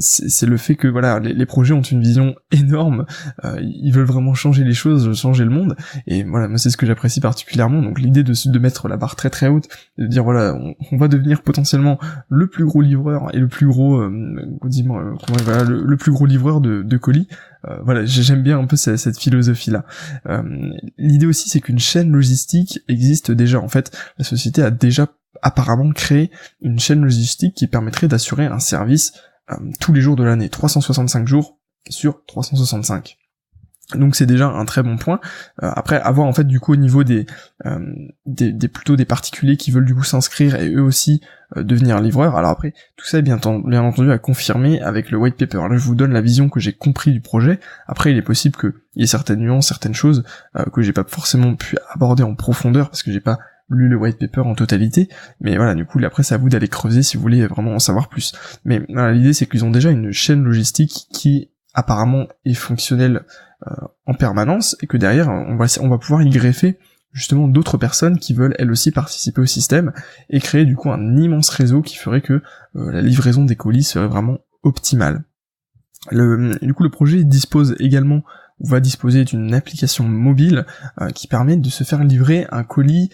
c'est 0.00 0.46
le 0.46 0.56
fait 0.56 0.74
que 0.74 0.88
voilà, 0.88 1.18
les, 1.18 1.46
projets 1.46 1.72
ont 1.72 1.82
une 1.82 2.00
vision 2.00 2.34
énorme. 2.52 3.06
ils 3.60 3.92
veulent 3.92 4.04
vraiment 4.04 4.34
changer 4.34 4.64
les 4.64 4.74
choses, 4.74 5.14
changer 5.18 5.44
le 5.44 5.50
monde. 5.50 5.76
Et 6.06 6.24
voilà, 6.24 6.48
moi 6.48 6.58
c'est 6.58 6.70
ce 6.70 6.76
que 6.76 6.86
j'apprécie 6.86 7.20
particulièrement. 7.20 7.82
Donc 7.82 7.98
l'idée 8.00 8.22
de, 8.22 8.58
mettre 8.58 8.88
la 8.88 8.96
barre 8.96 9.16
très 9.16 9.30
très 9.30 9.48
haute, 9.48 9.68
de 9.96 10.06
dire 10.06 10.24
voilà, 10.24 10.54
on, 10.92 10.96
va 10.96 11.08
devenir 11.08 11.42
potentiellement 11.42 11.98
le 12.28 12.48
plus 12.48 12.64
gros 12.64 12.82
livreur 12.82 13.30
le 13.38 13.48
plus 13.48 13.66
gros, 13.66 14.00
euh, 14.00 14.10
euh 14.10 15.64
le, 15.64 15.96
plus 15.96 16.12
gros 16.12 16.26
livreur 16.26 16.60
de, 16.60 16.96
colis. 16.96 17.28
Euh, 17.68 17.78
voilà, 17.82 18.04
j'aime 18.04 18.42
bien 18.42 18.58
un 18.58 18.66
peu 18.66 18.76
cette, 18.76 19.18
philosophie 19.18 19.70
là. 19.70 19.84
Euh, 20.26 20.42
l'idée 20.96 21.26
aussi, 21.26 21.48
c'est 21.48 21.60
qu'une 21.60 21.78
chaîne 21.78 22.10
logistique 22.10 22.80
existe 22.88 23.30
déjà. 23.30 23.60
En 23.60 23.68
fait, 23.68 23.96
la 24.18 24.24
société 24.24 24.62
a 24.62 24.70
déjà 24.70 25.08
apparemment 25.42 25.92
créé 25.92 26.30
une 26.60 26.78
chaîne 26.78 27.02
logistique 27.02 27.54
qui 27.54 27.66
permettrait 27.66 28.08
d'assurer 28.08 28.46
un 28.46 28.58
service 28.58 29.12
tous 29.80 29.94
les 29.94 30.02
jours 30.02 30.16
de 30.16 30.24
l'année, 30.24 30.50
365 30.50 31.26
jours 31.26 31.58
sur 31.88 32.24
365. 32.26 33.16
Donc 33.94 34.16
c'est 34.16 34.26
déjà 34.26 34.48
un 34.48 34.64
très 34.66 34.82
bon 34.82 34.98
point. 34.98 35.18
Euh, 35.62 35.70
après 35.74 35.98
avoir 35.98 36.26
en 36.26 36.32
fait 36.34 36.44
du 36.44 36.60
coup 36.60 36.74
au 36.74 36.76
niveau 36.76 37.04
des, 37.04 37.24
euh, 37.64 37.78
des, 38.26 38.68
plutôt 38.68 38.96
des 38.96 39.06
particuliers 39.06 39.56
qui 39.56 39.70
veulent 39.70 39.86
du 39.86 39.94
coup 39.94 40.04
s'inscrire 40.04 40.56
et 40.56 40.68
eux 40.74 40.82
aussi 40.82 41.22
euh, 41.56 41.62
devenir 41.62 41.98
livreurs. 42.00 42.36
Alors 42.36 42.50
après 42.50 42.74
tout 42.96 43.06
ça 43.06 43.18
est 43.18 43.22
bien, 43.22 43.36
entendu 43.36 44.10
à 44.10 44.18
confirmer 44.18 44.82
avec 44.82 45.10
le 45.10 45.16
white 45.16 45.36
paper. 45.36 45.68
Là 45.70 45.76
je 45.78 45.84
vous 45.84 45.94
donne 45.94 46.12
la 46.12 46.20
vision 46.20 46.50
que 46.50 46.60
j'ai 46.60 46.74
compris 46.74 47.12
du 47.12 47.22
projet. 47.22 47.60
Après 47.86 48.12
il 48.12 48.18
est 48.18 48.22
possible 48.22 48.56
qu'il 48.56 48.74
y 48.96 49.04
ait 49.04 49.06
certaines 49.06 49.40
nuances, 49.40 49.68
certaines 49.68 49.94
choses 49.94 50.22
que 50.74 50.82
j'ai 50.82 50.92
pas 50.92 51.04
forcément 51.04 51.54
pu 51.54 51.78
aborder 51.90 52.22
en 52.22 52.34
profondeur 52.34 52.90
parce 52.90 53.02
que 53.02 53.10
j'ai 53.10 53.20
pas 53.20 53.38
lu 53.70 53.88
le 53.88 53.96
white 53.96 54.18
paper 54.18 54.40
en 54.40 54.54
totalité, 54.54 55.10
mais 55.42 55.56
voilà, 55.56 55.74
du 55.74 55.84
coup, 55.84 56.00
après, 56.02 56.22
c'est 56.22 56.34
à 56.34 56.38
vous 56.38 56.48
d'aller 56.48 56.68
creuser 56.68 57.02
si 57.02 57.18
vous 57.18 57.22
voulez 57.22 57.46
vraiment 57.46 57.74
en 57.74 57.78
savoir 57.78 58.08
plus. 58.08 58.32
Mais 58.64 58.80
l'idée, 58.88 59.34
c'est 59.34 59.44
qu'ils 59.44 59.62
ont 59.66 59.70
déjà 59.70 59.90
une 59.90 60.10
chaîne 60.10 60.42
logistique 60.42 61.06
qui 61.12 61.50
apparemment 61.74 62.28
est 62.44 62.54
fonctionnelle 62.54 63.24
euh, 63.66 63.74
en 64.06 64.14
permanence 64.14 64.76
et 64.82 64.86
que 64.86 64.96
derrière 64.96 65.28
on 65.28 65.56
va 65.56 65.66
on 65.80 65.88
va 65.88 65.98
pouvoir 65.98 66.22
y 66.22 66.30
greffer 66.30 66.78
justement 67.12 67.48
d'autres 67.48 67.76
personnes 67.76 68.18
qui 68.18 68.34
veulent 68.34 68.54
elles 68.58 68.70
aussi 68.70 68.90
participer 68.92 69.40
au 69.40 69.46
système 69.46 69.92
et 70.30 70.40
créer 70.40 70.64
du 70.64 70.76
coup 70.76 70.90
un 70.90 71.16
immense 71.16 71.48
réseau 71.48 71.82
qui 71.82 71.96
ferait 71.96 72.20
que 72.20 72.34
euh, 72.76 72.92
la 72.92 73.02
livraison 73.02 73.44
des 73.44 73.56
colis 73.56 73.82
serait 73.82 74.08
vraiment 74.08 74.38
optimale. 74.62 75.24
Le, 76.10 76.56
du 76.62 76.74
coup 76.74 76.84
le 76.84 76.90
projet 76.90 77.24
dispose 77.24 77.74
également 77.80 78.22
ou 78.60 78.68
va 78.68 78.80
disposer 78.80 79.24
d'une 79.24 79.54
application 79.54 80.04
mobile 80.04 80.66
euh, 81.00 81.10
qui 81.10 81.26
permet 81.26 81.56
de 81.56 81.68
se 81.68 81.84
faire 81.84 82.02
livrer 82.04 82.46
un 82.50 82.64
colis 82.64 83.10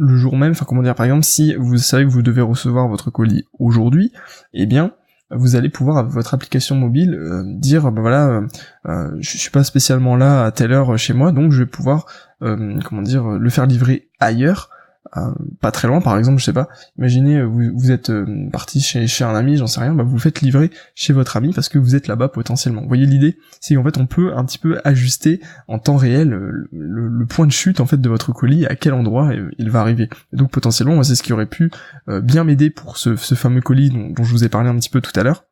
le 0.00 0.16
jour 0.16 0.36
même, 0.36 0.52
enfin 0.52 0.64
comment 0.66 0.82
dire 0.82 0.94
par 0.94 1.04
exemple 1.04 1.24
si 1.24 1.54
vous 1.54 1.76
savez 1.76 2.04
que 2.04 2.10
vous 2.10 2.22
devez 2.22 2.40
recevoir 2.40 2.88
votre 2.88 3.10
colis 3.10 3.44
aujourd'hui, 3.58 4.12
eh 4.54 4.66
bien 4.66 4.94
vous 5.30 5.56
allez 5.56 5.68
pouvoir 5.68 5.98
avec 5.98 6.12
votre 6.12 6.34
application 6.34 6.74
mobile 6.74 7.14
euh, 7.14 7.42
dire 7.46 7.90
bah 7.92 8.00
voilà 8.00 8.28
euh, 8.28 8.46
euh, 8.88 9.16
je 9.20 9.38
suis 9.38 9.50
pas 9.50 9.64
spécialement 9.64 10.16
là 10.16 10.44
à 10.44 10.50
telle 10.50 10.72
heure 10.72 10.98
chez 10.98 11.12
moi 11.12 11.32
donc 11.32 11.52
je 11.52 11.60
vais 11.60 11.66
pouvoir 11.66 12.06
comment 12.40 13.02
dire 13.02 13.28
le 13.28 13.50
faire 13.50 13.66
livrer 13.66 14.08
ailleurs 14.18 14.70
euh, 15.16 15.32
pas 15.60 15.72
très 15.72 15.88
loin 15.88 16.00
par 16.00 16.16
exemple 16.18 16.38
je 16.38 16.44
sais 16.44 16.52
pas. 16.52 16.68
Imaginez 16.98 17.38
euh, 17.38 17.44
vous, 17.44 17.70
vous 17.74 17.90
êtes 17.90 18.10
euh, 18.10 18.48
parti 18.52 18.80
chez, 18.80 19.24
un 19.24 19.34
ami 19.34 19.56
j'en 19.56 19.66
sais 19.66 19.80
rien 19.80 19.94
bah 19.94 20.04
vous, 20.04 20.18
faites 20.18 20.40
livrer 20.40 20.70
chez 20.94 21.12
votre 21.12 21.36
ami 21.36 21.52
parce 21.52 21.68
que 21.68 21.78
vous 21.78 21.96
êtes 21.96 22.06
là-bas 22.06 22.28
potentiellement. 22.28 22.82
Vous 22.82 22.88
voyez 22.88 23.06
l'idée 23.06 23.38
c'est 23.60 23.74
qu'en 23.74 23.82
fait 23.82 23.98
on 23.98 24.06
peut 24.06 24.32
un 24.36 24.44
petit 24.44 24.58
peu 24.58 24.80
ajuster 24.84 25.40
en 25.68 25.78
temps 25.78 25.96
réel 25.96 26.30
le, 26.30 27.26
point 27.28 27.46
de 27.46 27.52
chute 27.52 27.80
en 27.80 27.86
fait 27.86 28.00
de 28.00 28.08
votre 28.08 28.32
colis 28.32 28.66
à 28.66 28.76
quel 28.76 28.92
endroit 28.92 29.32
il 29.58 29.70
va 29.70 29.80
arriver. 29.80 30.08
Donc 30.32 30.50
potentiellement 30.50 31.02
c'est 31.02 31.14
ce 31.14 31.22
qui 31.22 31.32
aurait 31.32 31.46
pu 31.46 31.70
bien 32.08 32.44
m'aider 32.44 32.70
pour 32.70 32.96
ce, 32.96 33.14
fameux 33.16 33.60
colis 33.60 33.90
dont 33.90 34.22
je 34.22 34.30
vous 34.30 34.44
ai 34.44 34.48
parlé 34.48 34.68
un 34.68 34.76
petit 34.76 34.90
peu 34.90 35.00
tout 35.00 35.18
à 35.18 35.22
l'heure 35.22 35.44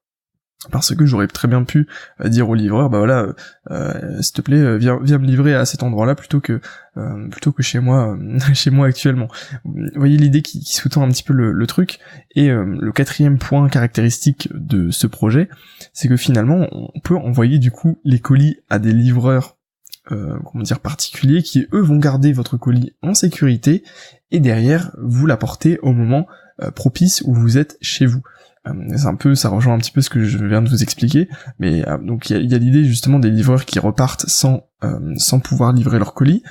parce 0.73 0.95
que 0.95 1.07
j'aurais 1.07 1.29
très 1.29 1.47
bien 1.47 1.63
pu 1.63 1.87
euh, 2.21 2.29
dire 2.29 2.49
au 2.49 2.55
livreur 2.55 2.91
bah 2.91 2.99
voilà 2.99 3.29
euh, 3.71 4.21
s'il 4.23 4.35
te 4.35 4.41
plaît 4.41 4.77
viens, 4.79 4.99
me 4.99 5.25
livrer 5.25 5.55
à 5.55 5.65
cet 5.65 5.83
endroit 5.85 6.05
là 6.05 6.15
plutôt 6.15 6.41
que 6.41 6.61
plutôt 7.31 7.53
que 7.53 7.63
chez 7.63 7.79
moi 7.79 8.19
chez 8.55 8.71
moi 8.71 8.89
actuellement. 8.89 9.29
Vous 9.65 9.87
voyez 9.95 10.17
l'idée 10.17 10.43
qui, 10.43 10.59
qui 10.59 10.75
sous-tend 10.75 11.05
un 11.05 11.09
petit 11.11 11.23
peu 11.23 11.33
le, 11.33 11.53
le 11.53 11.67
truc. 11.69 12.01
Et 12.35 12.49
le 12.49 12.91
quatrième 12.91 13.39
point 13.39 13.69
caractéristique 13.69 14.49
de 14.53 14.91
ce 14.91 15.07
projet 15.07 15.49
c'est 15.93 16.09
que 16.09 16.17
finalement 16.17 16.67
on 16.73 16.99
peut 16.99 17.17
envoyer 17.17 17.61
du 17.61 17.71
coup 17.71 18.01
les 18.05 18.19
colis 18.19 18.57
à 18.69 18.81
des 18.81 18.93
livreurs 18.93 19.59
comment 20.09 20.65
dire 20.65 20.81
particuliers 20.81 21.45
qui 21.45 21.69
eux 21.73 21.83
vont 21.83 21.99
garder 21.99 22.33
votre 22.33 22.57
colis 22.57 22.95
en 23.01 23.15
sécurité 23.15 23.85
et 24.33 24.41
derrière 24.41 24.91
vous 25.01 25.27
l'apportez 25.27 25.79
au 25.83 25.93
moment 25.93 26.27
propice 26.75 27.23
où 27.27 27.33
vous 27.33 27.59
êtes 27.59 27.79
chez 27.81 28.07
vous. 28.07 28.23
euh, 28.23 28.38
c'est 28.65 29.07
un 29.07 29.15
peu, 29.15 29.35
ça 29.35 29.49
rejoint 29.49 29.75
un 29.75 29.79
petit 29.79 29.91
peu 29.91 30.01
ce 30.01 30.11
que 30.11 30.25
je 30.25 30.45
viens 30.45 30.63
de 30.63 30.69
vous 30.69 30.83
expliquer, 30.83 31.29
mais 31.59 31.89
euh, 31.89 31.99
donc 31.99 32.31
il 32.31 32.51
y 32.51 32.55
a, 32.55 32.59
l'idée 32.59 32.85
justement 32.85 33.19
des 33.19 33.31
livreurs 33.31 33.65
qui 33.65 33.79
repartent 33.79 34.27
sans 34.29 34.65
euh, 34.85 35.15
sans 35.17 35.41
pouvoir 35.41 35.73
livrer 35.73 35.99
leur 35.99 36.15
colis, 36.15 36.43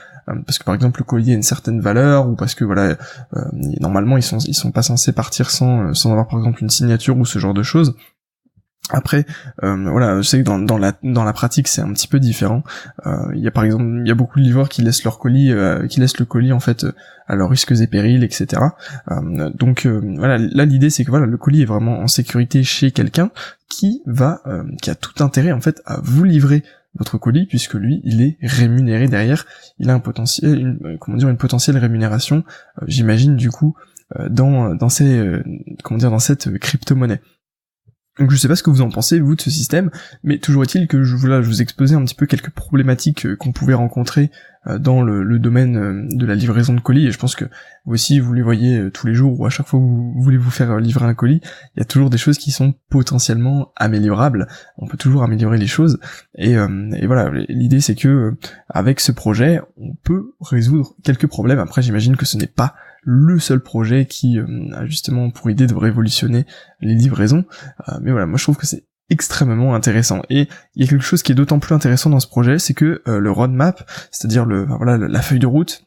parce 0.46 0.58
que 0.58 0.64
par 0.64 0.76
exemple 0.76 1.00
le 1.00 1.06
colis 1.06 1.32
a 1.32 1.36
une 1.36 1.44
certaine 1.44 1.80
valeur 1.80 2.28
ou 2.28 2.36
parce 2.36 2.54
que 2.56 2.66
voilà 2.66 2.98
normalement 3.80 4.18
ils 4.18 4.24
sont 4.24 4.40
ils 4.40 4.54
sont 4.54 4.72
pas 4.72 4.82
censés 4.82 5.14
partir 5.14 5.50
sans 5.50 5.94
sans 5.94 6.12
avoir 6.12 6.28
par 6.28 6.40
exemple 6.40 6.62
une 6.64 6.70
signature 6.70 7.18
ou 7.18 7.26
ce 7.26 7.40
genre 7.40 7.54
de 7.54 7.64
choses 7.64 7.96
après, 8.90 9.26
euh, 9.64 9.90
voilà, 9.90 10.22
je 10.22 10.28
sais 10.28 10.40
que 10.40 10.44
dans, 10.44 10.60
dans, 10.60 10.78
la 10.78 10.94
dans 11.04 11.26
la 11.26 11.34
pratique 11.34 11.68
c'est 11.68 11.82
un 11.82 11.92
petit 11.92 12.08
peu 12.08 12.20
différent. 12.20 12.64
Euh, 13.06 13.32
il 13.36 13.42
y 13.42 13.48
a 13.48 13.52
par 13.52 13.66
exemple, 13.66 13.84
il 14.02 14.08
y 14.08 14.12
a 14.12 14.16
beaucoup 14.16 14.40
de 14.40 14.46
livreurs 14.46 14.70
qui 14.70 14.82
laissent 14.82 15.04
leur 15.04 15.20
colis, 15.20 15.52
euh, 15.52 15.88
qui 15.88 16.00
laissent 16.00 16.20
le 16.20 16.26
colis 16.26 16.54
en 16.54 16.62
fait 16.62 16.86
à 17.28 17.36
leurs 17.36 17.50
risques 17.50 17.74
et 17.74 17.88
périls, 17.88 18.24
etc. 18.24 18.62
donc 19.54 19.86
voilà, 19.86 20.38
là 20.38 20.64
l'idée 20.64 20.90
c'est 20.90 21.04
que 21.04 21.10
voilà, 21.10 21.26
le 21.26 21.38
colis 21.38 21.64
est 21.64 21.66
vraiment 21.66 22.00
en 22.00 22.08
sécurité 22.08 22.64
chez 22.64 22.92
quelqu'un 22.92 23.32
qui 23.70 24.02
va, 24.06 24.42
qui 24.82 24.90
a 24.90 24.96
tout 24.96 25.22
intérêt 25.22 25.52
en 25.52 25.60
fait 25.60 25.82
à 25.86 26.00
vous 26.02 26.24
livrer 26.24 26.64
votre 26.96 27.18
colis 27.18 27.46
puisque 27.46 27.74
lui 27.74 28.00
il 28.06 28.22
est 28.22 28.38
rémunéré 28.42 29.10
derrière, 29.10 29.46
il 29.78 29.90
a 29.90 29.94
un 29.94 30.00
potentiel, 30.00 30.58
une, 30.58 30.98
comment 31.00 31.18
dire, 31.18 31.28
une 31.28 31.36
potentielle 31.36 31.78
rémunération, 31.78 32.46
j'imagine 32.88 33.36
du 33.36 33.50
coup 33.50 33.76
dans 34.30 34.74
dans 34.74 34.88
ces 34.88 35.42
comment 35.84 35.98
dire 35.98 36.12
dans 36.12 36.20
cette 36.20 36.58
crypto-monnaie. 36.58 37.20
Donc 38.20 38.32
je 38.32 38.38
sais 38.38 38.48
pas 38.48 38.56
ce 38.56 38.64
que 38.64 38.70
vous 38.70 38.82
en 38.82 38.90
pensez 38.90 39.20
vous 39.20 39.36
de 39.36 39.42
ce 39.42 39.50
système, 39.52 39.92
mais 40.24 40.40
toujours 40.40 40.64
est-il 40.64 40.88
que 40.88 41.04
je, 41.04 41.16
voilà, 41.16 41.40
vous 41.40 41.62
exposais 41.62 41.96
un 41.96 42.04
petit 42.04 42.16
peu 42.16 42.26
quelques 42.26 42.50
problématiques 42.50 43.26
euh, 43.26 43.36
qu'on 43.36 43.52
pouvait 43.52 43.74
rencontrer 43.74 44.32
dans 44.80 45.02
le, 45.02 45.40
domaine 45.40 45.78
euh, 45.78 46.08
de 46.10 46.26
la 46.26 46.36
livraison 46.36 46.74
de 46.74 46.80
colis, 46.80 47.08
et 47.08 47.12
je 47.12 47.18
pense 47.18 47.36
que 47.36 47.46
vous 47.86 47.94
aussi 47.94 48.20
vous 48.20 48.34
les 48.34 48.42
voyez 48.42 48.92
tous 48.92 49.08
les 49.08 49.14
jours, 49.14 49.40
ou 49.40 49.46
à 49.46 49.50
chaque 49.50 49.68
fois 49.68 49.80
que 49.80 49.86
vous 49.86 50.14
voulez 50.22 50.38
vous 50.38 50.52
faire 50.52 50.78
livrer 50.78 51.06
un 51.06 51.14
colis, 51.14 51.42
il 51.76 51.80
y 51.80 51.82
a 51.82 51.86
toujours 51.86 52.10
des 52.10 52.18
choses 52.18 52.38
qui 52.38 52.52
sont 52.52 52.74
potentiellement 52.90 53.72
améliorables, 53.76 54.48
on 54.78 54.88
peut 54.88 54.98
toujours 54.98 55.24
améliorer 55.24 55.58
les 55.58 55.68
choses, 55.68 56.00
et, 56.38 56.54
et 56.54 57.08
voilà, 57.08 57.32
l'idée 57.48 57.82
c'est 57.82 57.96
que 57.96 58.36
avec 58.70 59.00
ce 59.00 59.12
projet, 59.12 59.62
on 59.78 59.96
peut 60.04 60.34
résoudre 60.42 60.96
quelques 61.04 61.28
problèmes, 61.28 61.60
après 61.60 61.82
j'imagine 61.82 62.18
que 62.18 62.26
ce 62.26 62.38
n'est 62.38 62.48
pas 62.48 62.76
le 63.10 63.40
seul 63.40 63.62
projet 63.62 64.06
qui 64.06 64.38
euh, 64.38 64.46
a 64.74 64.86
justement 64.86 65.30
pour 65.30 65.50
idée 65.50 65.66
de 65.66 65.74
révolutionner 65.74 66.46
les 66.82 66.94
livraisons. 66.94 67.46
Euh, 67.88 67.94
mais 68.02 68.12
voilà, 68.12 68.26
moi 68.26 68.38
je 68.38 68.44
trouve 68.44 68.58
que 68.58 68.68
c'est 68.68 68.84
extrêmement 69.10 69.76
intéressant. 69.76 70.22
Et 70.30 70.48
il 70.76 70.84
y 70.84 70.86
a 70.86 70.90
quelque 70.90 71.04
chose 71.04 71.24
qui 71.24 71.32
est 71.32 71.36
d'autant 71.36 71.60
plus 71.60 71.74
intéressant 71.74 72.10
dans 72.10 72.20
ce 72.20 72.28
projet, 72.28 72.60
c'est 72.60 72.74
que 72.74 73.02
euh, 73.08 73.20
le 73.20 73.32
roadmap, 73.32 73.90
c'est-à-dire 74.12 74.46
le 74.46 74.66
voilà 74.66 74.98
la 74.98 75.22
feuille 75.22 75.40
de 75.40 75.48
route, 75.48 75.86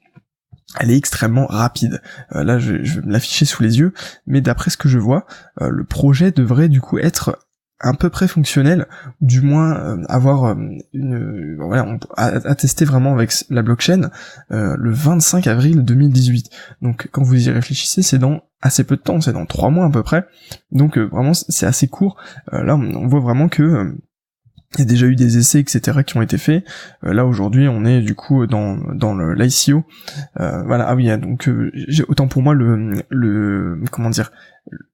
elle 0.79 0.91
est 0.91 0.97
extrêmement 0.97 1.47
rapide. 1.47 2.01
là, 2.31 2.61
je, 2.61 2.75
vais 2.75 3.07
me 3.07 3.13
l'afficher 3.13 3.45
sous 3.45 3.63
les 3.63 3.81
yeux, 3.81 3.93
mais 4.29 4.41
d'après 4.41 4.71
ce 4.71 4.77
que 4.77 4.89
je 4.89 4.99
vois, 4.99 5.27
le 5.61 5.83
projet 5.83 6.31
devrait 6.31 6.69
du 6.69 6.81
coup 6.81 7.01
être 7.01 7.41
à 7.81 7.95
peu 7.95 8.11
près 8.11 8.29
fonctionnel, 8.29 8.87
du 9.21 9.41
moins 9.41 9.75
euh, 9.75 10.05
avoir 10.09 10.45
euh, 10.45 10.55
une, 10.93 11.57
voilà, 11.57 11.87
on, 11.87 11.99
à, 12.17 12.55
tester 12.55 12.85
vraiment 12.85 13.15
avec 13.15 13.33
la 13.49 13.63
blockchain 13.63 14.11
euh, 14.53 14.77
le 14.79 14.93
25 14.93 15.47
avril 15.47 15.83
2018. 15.83 16.51
Donc 16.83 17.09
quand 17.11 17.23
vous 17.23 17.49
y 17.49 17.51
réfléchissez, 17.51 18.03
c'est 18.03 18.19
dans 18.19 18.43
assez 18.63 18.85
peu 18.85 18.97
de 18.97 19.01
temps, 19.01 19.21
c'est 19.21 19.33
dans 19.33 19.47
trois 19.47 19.71
mois 19.71 19.87
à 19.87 19.91
peu 19.91 20.03
près. 20.03 20.27
Donc 20.73 20.99
vraiment 20.99 21.35
c'est 21.35 21.67
assez 21.67 21.89
court. 21.89 22.17
là 22.53 22.77
on, 22.77 23.07
voit 23.07 23.21
vraiment 23.21 23.49
que 23.49 23.97
il 24.75 24.81
y 24.81 24.83
a 24.83 24.85
déjà 24.85 25.07
eu 25.07 25.17
des 25.17 25.37
essais, 25.37 25.59
etc., 25.59 26.05
qui 26.07 26.17
ont 26.17 26.23
été 26.23 26.39
faits. 26.39 26.65
là 27.03 27.27
aujourd'hui, 27.27 27.67
on 27.69 27.85
est 27.85 28.03
du 28.03 28.15
coup 28.15 28.47
dans 28.47 28.77
dans 28.95 29.17
l'ICO. 29.17 29.85
voilà. 30.37 30.87
Ah 30.87 30.95
oui, 30.95 31.09
donc 31.19 31.51
j'ai 31.75 32.05
autant 32.05 32.29
pour 32.29 32.43
moi 32.43 32.55
le 32.55 32.93
le 33.09 33.81
comment 33.91 34.11
dire 34.11 34.31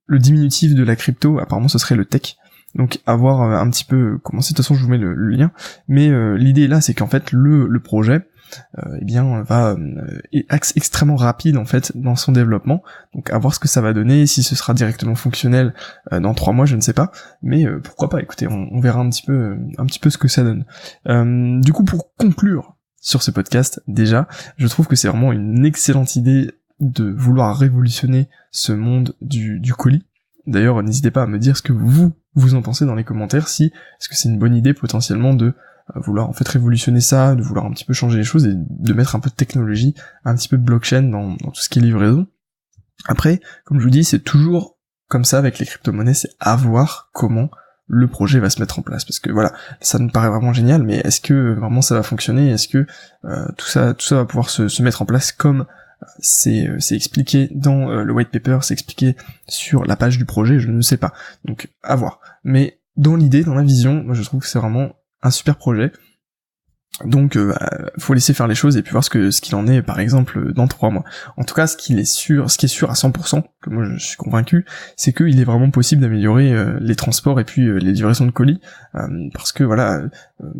le 0.05 0.19
diminutif 0.19 0.73
de 0.73 0.83
la 0.83 0.95
crypto. 0.95 1.39
Apparemment, 1.39 1.67
ce 1.67 1.77
serait 1.77 1.95
le 1.95 2.05
tech. 2.05 2.37
Donc 2.75 2.99
à 3.05 3.15
voir 3.15 3.41
euh, 3.41 3.57
un 3.57 3.69
petit 3.69 3.85
peu 3.85 4.19
comment 4.23 4.41
de 4.41 4.45
toute 4.45 4.57
façon 4.57 4.75
je 4.75 4.83
vous 4.83 4.89
mets 4.89 4.97
le, 4.97 5.13
lien. 5.13 5.51
Mais 5.87 6.09
euh, 6.09 6.37
l'idée 6.37 6.67
là 6.67 6.81
c'est 6.81 6.93
qu'en 6.93 7.07
fait 7.07 7.31
le, 7.31 7.67
le 7.67 7.79
projet 7.79 8.15
euh, 8.15 8.19
eh 8.77 9.05
bien 9.05 9.43
va 9.43 9.75
est 10.31 10.45
extrêmement 10.75 11.15
rapide 11.15 11.57
en 11.57 11.65
fait 11.65 11.91
dans 11.95 12.15
son 12.15 12.31
développement. 12.31 12.83
Donc 13.13 13.31
à 13.31 13.37
voir 13.37 13.53
ce 13.53 13.59
que 13.59 13.67
ça 13.67 13.81
va 13.81 13.93
donner, 13.93 14.27
si 14.27 14.43
ce 14.43 14.55
sera 14.55 14.73
directement 14.73 15.15
fonctionnel 15.15 15.73
dans 16.11 16.33
trois 16.33 16.53
mois, 16.53 16.65
je 16.65 16.75
ne 16.75 16.81
sais 16.81 16.93
pas. 16.93 17.11
Mais 17.41 17.65
pourquoi 17.83 18.09
pas, 18.09 18.21
écoutez, 18.21 18.47
on, 18.47 18.79
verra 18.79 19.01
un 19.01 19.09
petit 19.09 19.23
peu 19.23 19.57
un 19.77 19.85
petit 19.85 19.99
peu 19.99 20.09
ce 20.09 20.17
que 20.17 20.27
ça 20.27 20.43
donne. 20.43 20.65
du 21.61 21.73
coup 21.73 21.83
pour 21.83 22.15
conclure 22.15 22.75
sur 22.99 23.23
ce 23.23 23.31
podcast 23.31 23.81
déjà, 23.87 24.27
je 24.57 24.67
trouve 24.67 24.87
que 24.87 24.95
c'est 24.95 25.07
vraiment 25.07 25.31
une 25.31 25.65
excellente 25.65 26.15
idée 26.15 26.51
de 26.79 27.11
vouloir 27.11 27.57
révolutionner 27.57 28.29
ce 28.51 28.71
monde 28.71 29.15
du, 29.21 29.59
du 29.59 29.73
colis. 29.73 30.05
D'ailleurs, 30.45 30.81
n'hésitez 30.83 31.11
pas 31.11 31.23
à 31.23 31.27
me 31.27 31.39
dire 31.39 31.57
ce 31.57 31.61
que 31.61 31.73
vous 31.73 32.13
vous 32.35 32.55
en 32.55 32.61
pensez 32.61 32.85
dans 32.85 32.95
les 32.95 33.03
commentaires 33.03 33.47
si 33.47 33.65
est-ce 33.65 34.07
que 34.07 34.15
c'est 34.15 34.29
une 34.29 34.39
bonne 34.39 34.55
idée 34.55 34.73
potentiellement 34.73 35.33
de 35.33 35.47
euh, 35.47 35.53
vouloir 35.95 36.29
en 36.29 36.33
fait 36.33 36.47
révolutionner 36.47 37.01
ça, 37.01 37.35
de 37.35 37.41
vouloir 37.41 37.65
un 37.65 37.71
petit 37.71 37.85
peu 37.85 37.93
changer 37.93 38.17
les 38.17 38.23
choses 38.23 38.45
et 38.45 38.53
de 38.55 38.93
mettre 38.93 39.15
un 39.15 39.19
peu 39.19 39.29
de 39.29 39.35
technologie, 39.35 39.95
un 40.25 40.35
petit 40.35 40.49
peu 40.49 40.57
de 40.57 40.63
blockchain 40.63 41.03
dans, 41.03 41.35
tout 41.37 41.61
ce 41.61 41.69
qui 41.69 41.79
est 41.79 41.81
livraison. 41.81 42.27
Après, 43.05 43.39
comme 43.65 43.79
je 43.79 43.83
vous 43.83 43.89
dis, 43.89 44.03
c'est 44.03 44.19
toujours 44.19 44.77
comme 45.07 45.23
ça 45.23 45.37
avec 45.37 45.59
les 45.59 45.65
crypto-monnaies, 45.65 46.13
c'est 46.13 46.31
à 46.39 46.55
voir 46.55 47.09
comment 47.13 47.49
le 47.89 48.07
projet 48.07 48.39
va 48.39 48.49
se 48.49 48.59
mettre 48.59 48.79
en 48.79 48.81
place 48.81 49.05
parce 49.05 49.19
que 49.19 49.31
voilà 49.31 49.53
ça 49.79 49.97
me 49.97 50.09
paraît 50.09 50.27
vraiment 50.27 50.51
génial 50.51 50.83
mais 50.83 50.97
est-ce 51.05 51.21
que 51.21 51.53
vraiment 51.53 51.81
ça 51.81 51.95
va 51.95 52.03
fonctionner? 52.03 52.49
Est-ce 52.49 52.67
que 52.67 52.85
euh, 53.23 53.47
tout 53.55 53.67
ça 53.67 53.93
tout 53.93 54.05
ça 54.05 54.15
va 54.15 54.25
pouvoir 54.25 54.49
se, 54.49 54.67
se 54.67 54.83
mettre 54.83 55.01
en 55.01 55.05
place 55.05 55.31
comme 55.31 55.65
c'est 56.19 56.67
euh, 56.67 56.79
c'est 56.79 56.95
expliqué 56.95 57.49
dans 57.51 57.89
euh, 57.89 58.03
le 58.03 58.13
white 58.13 58.29
paper, 58.29 58.59
c'est 58.61 58.73
expliqué 58.73 59.15
sur 59.47 59.85
la 59.85 59.95
page 59.95 60.17
du 60.17 60.25
projet, 60.25 60.59
je 60.59 60.69
ne 60.69 60.81
sais 60.81 60.97
pas. 60.97 61.13
Donc 61.45 61.69
à 61.83 61.95
voir. 61.95 62.19
Mais 62.43 62.79
dans 62.95 63.15
l'idée, 63.15 63.43
dans 63.43 63.55
la 63.55 63.63
vision, 63.63 64.03
moi 64.03 64.13
je 64.13 64.23
trouve 64.23 64.41
que 64.41 64.47
c'est 64.47 64.59
vraiment 64.59 64.93
un 65.27 65.31
super 65.31 65.57
projet. 65.57 65.91
Donc, 67.05 67.35
euh, 67.35 67.49
bah, 67.49 67.91
faut 67.99 68.15
laisser 68.15 68.33
faire 68.33 68.47
les 68.47 68.55
choses 68.55 68.75
et 68.75 68.81
puis 68.81 68.91
voir 68.91 69.03
ce 69.03 69.11
que 69.11 69.29
ce 69.29 69.39
qu'il 69.39 69.53
en 69.55 69.67
est, 69.67 69.83
par 69.83 69.99
exemple, 69.99 70.51
dans 70.53 70.67
trois 70.67 70.89
mois. 70.89 71.03
En 71.35 71.43
tout 71.43 71.53
cas, 71.53 71.67
ce 71.67 71.77
qu'il 71.77 71.99
est 71.99 72.11
sûr, 72.11 72.49
ce 72.49 72.57
qui 72.57 72.65
est 72.65 72.69
sûr 72.69 72.89
à 72.89 72.93
100%, 72.93 73.43
que 73.61 73.69
moi 73.69 73.83
je 73.85 74.03
suis 74.03 74.17
convaincu, 74.17 74.65
c'est 74.95 75.13
qu'il 75.13 75.39
est 75.39 75.43
vraiment 75.43 75.69
possible 75.69 76.01
d'améliorer 76.01 76.51
euh, 76.51 76.77
les 76.81 76.95
transports 76.95 77.39
et 77.39 77.43
puis 77.43 77.67
euh, 77.67 77.77
les 77.77 77.91
livraisons 77.91 78.25
de 78.25 78.31
colis, 78.31 78.59
parce 79.33 79.51
que 79.51 79.63
voilà, 79.63 80.01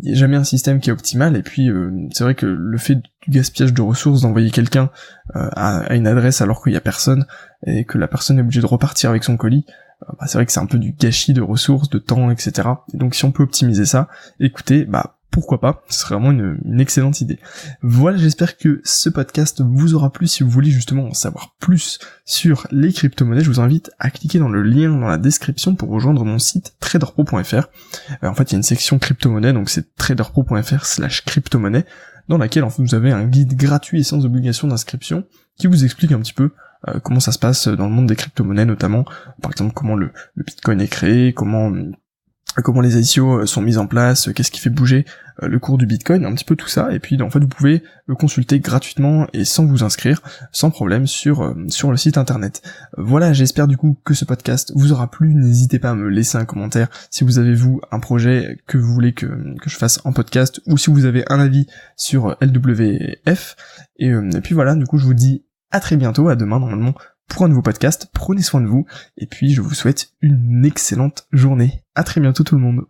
il 0.03 0.09
n'y 0.09 0.11
a 0.11 0.15
jamais 0.15 0.37
un 0.37 0.43
système 0.43 0.79
qui 0.79 0.91
est 0.91 0.93
optimal. 0.93 1.35
Et 1.35 1.41
puis, 1.41 1.69
c'est 2.11 2.23
vrai 2.23 2.35
que 2.35 2.45
le 2.45 2.77
fait 2.77 2.95
du 2.95 3.31
gaspillage 3.31 3.73
de 3.73 3.81
ressources, 3.81 4.21
d'envoyer 4.21 4.51
quelqu'un 4.51 4.91
à, 5.33 5.95
une 5.95 6.05
adresse 6.05 6.41
alors 6.41 6.63
qu'il 6.63 6.73
y 6.73 6.77
a 6.77 6.81
personne 6.81 7.25
et 7.65 7.83
que 7.83 7.97
la 7.97 8.07
personne 8.07 8.37
est 8.37 8.41
obligée 8.41 8.61
de 8.61 8.67
repartir 8.67 9.09
avec 9.09 9.23
son 9.23 9.37
colis, 9.37 9.65
bah, 10.01 10.27
c'est 10.27 10.37
vrai 10.37 10.45
que 10.45 10.51
c'est 10.51 10.59
un 10.59 10.65
peu 10.65 10.77
du 10.77 10.93
gâchis 10.93 11.33
de 11.33 11.41
ressources, 11.41 11.89
de 11.89 11.99
temps, 11.99 12.29
etc. 12.31 12.69
Et 12.93 12.97
donc, 12.97 13.15
si 13.15 13.25
on 13.25 13.31
peut 13.31 13.43
optimiser 13.43 13.85
ça, 13.85 14.07
écoutez, 14.39 14.85
bah 14.85 15.17
pourquoi 15.37 15.59
pas, 15.59 15.83
ce 15.87 15.99
serait 15.99 16.15
vraiment 16.15 16.31
une, 16.31 16.79
excellente 16.79 17.21
idée. 17.21 17.37
Voilà, 17.83 18.17
j'espère 18.17 18.57
que 18.57 18.81
ce 18.83 19.07
podcast 19.07 19.61
vous 19.61 19.93
aura 19.93 20.11
plu. 20.11 20.25
Si 20.25 20.41
vous 20.41 20.49
voulez 20.49 20.71
justement 20.71 21.03
en 21.03 21.13
savoir 21.13 21.53
plus 21.59 21.99
sur 22.25 22.65
les 22.71 22.91
crypto-monnaies, 22.91 23.43
je 23.43 23.51
vous 23.51 23.59
invite 23.59 23.91
à 23.99 24.09
cliquer 24.09 24.39
dans 24.39 24.49
le 24.49 24.63
lien 24.63 24.89
dans 24.89 25.07
la 25.07 25.19
description 25.19 25.75
pour 25.75 25.89
rejoindre 25.89 26.25
mon 26.25 26.39
site 26.39 26.73
traderpro.fr. 26.79 27.53
Euh, 27.53 28.27
en 28.27 28.33
fait, 28.33 28.49
il 28.49 28.53
y 28.53 28.55
a 28.55 28.57
une 28.57 28.63
section 28.63 28.97
crypto-monnaie, 28.97 29.53
donc 29.53 29.69
c'est 29.69 29.95
traderpro.fr 29.95 30.85
slash 30.85 31.23
crypto-monnaie, 31.23 31.85
dans 32.29 32.39
laquelle 32.39 32.63
en 32.63 32.71
fait 32.71 32.81
vous 32.81 32.95
avez 32.95 33.11
un 33.11 33.25
guide 33.25 33.55
gratuit 33.55 33.99
et 33.99 34.03
sans 34.03 34.25
obligation 34.25 34.67
d'inscription 34.67 35.25
qui 35.59 35.67
vous 35.67 35.83
explique 35.83 36.13
un 36.13 36.19
petit 36.19 36.33
peu 36.33 36.51
euh, 36.87 36.99
comment 36.99 37.19
ça 37.19 37.31
se 37.31 37.39
passe 37.39 37.67
dans 37.67 37.87
le 37.87 37.93
monde 37.93 38.07
des 38.07 38.15
crypto-monnaies 38.15 38.65
notamment, 38.65 39.05
par 39.41 39.51
exemple 39.51 39.73
comment 39.73 39.95
le, 39.95 40.11
Bitcoin 40.35 40.81
est 40.81 40.87
créé, 40.87 41.33
comment 41.33 41.71
comment 42.61 42.81
les 42.81 42.97
ICO 42.97 43.39
euh, 43.39 43.45
sont 43.45 43.61
mises 43.61 43.77
en 43.77 43.87
place, 43.87 44.27
euh, 44.27 44.33
qu'est-ce 44.33 44.51
qui 44.51 44.59
fait 44.59 44.69
bouger 44.69 45.05
euh, 45.43 45.47
le 45.47 45.59
cours 45.59 45.77
du 45.77 45.85
Bitcoin, 45.85 46.25
un 46.25 46.33
petit 46.33 46.45
peu 46.45 46.55
tout 46.55 46.67
ça, 46.67 46.91
et 46.91 46.99
puis 46.99 47.21
en 47.21 47.29
fait 47.29 47.39
vous 47.39 47.47
pouvez 47.47 47.83
le 48.05 48.15
consulter 48.15 48.59
gratuitement 48.59 49.27
et 49.33 49.45
sans 49.45 49.65
vous 49.65 49.83
inscrire, 49.83 50.21
sans 50.51 50.71
problème 50.71 51.07
sur 51.07 51.55
sur 51.67 51.91
le 51.91 51.97
site 51.97 52.17
internet. 52.17 52.61
Voilà, 52.97 53.33
j'espère 53.33 53.67
du 53.67 53.77
coup 53.77 53.97
que 54.03 54.13
ce 54.13 54.25
podcast 54.25 54.71
vous 54.75 54.91
aura 54.91 55.09
plu, 55.11 55.35
n'hésitez 55.35 55.79
pas 55.79 55.91
à 55.91 55.95
me 55.95 56.09
laisser 56.09 56.37
un 56.37 56.45
commentaire 56.45 56.87
si 57.11 57.23
vous 57.23 57.37
avez 57.39 57.53
vous 57.53 57.81
un 57.91 57.99
projet 57.99 58.57
que 58.67 58.77
vous 58.77 58.93
voulez 58.93 59.13
que, 59.13 59.25
que 59.25 59.69
je 59.69 59.77
fasse 59.77 59.99
en 60.05 60.13
podcast, 60.13 60.61
ou 60.65 60.77
si 60.77 60.89
vous 60.89 61.05
avez 61.05 61.23
un 61.29 61.39
avis 61.39 61.67
sur 61.95 62.37
LWF, 62.41 63.55
et 63.97 64.13
puis 64.41 64.55
voilà, 64.55 64.75
du 64.75 64.85
coup 64.85 64.97
je 64.97 65.05
vous 65.05 65.13
dis 65.13 65.43
à 65.71 65.79
très 65.79 65.97
bientôt, 65.97 66.29
à 66.29 66.35
demain 66.35 66.59
normalement 66.59 66.93
pour 67.27 67.43
un 67.43 67.49
nouveau 67.49 67.61
podcast. 67.61 68.09
Prenez 68.13 68.41
soin 68.41 68.61
de 68.61 68.67
vous 68.67 68.85
et 69.17 69.27
puis 69.27 69.53
je 69.53 69.61
vous 69.61 69.73
souhaite 69.73 70.13
une 70.21 70.65
excellente 70.65 71.27
journée. 71.31 71.83
À 71.95 72.03
très 72.03 72.21
bientôt 72.21 72.43
tout 72.43 72.55
le 72.55 72.61
monde. 72.61 72.85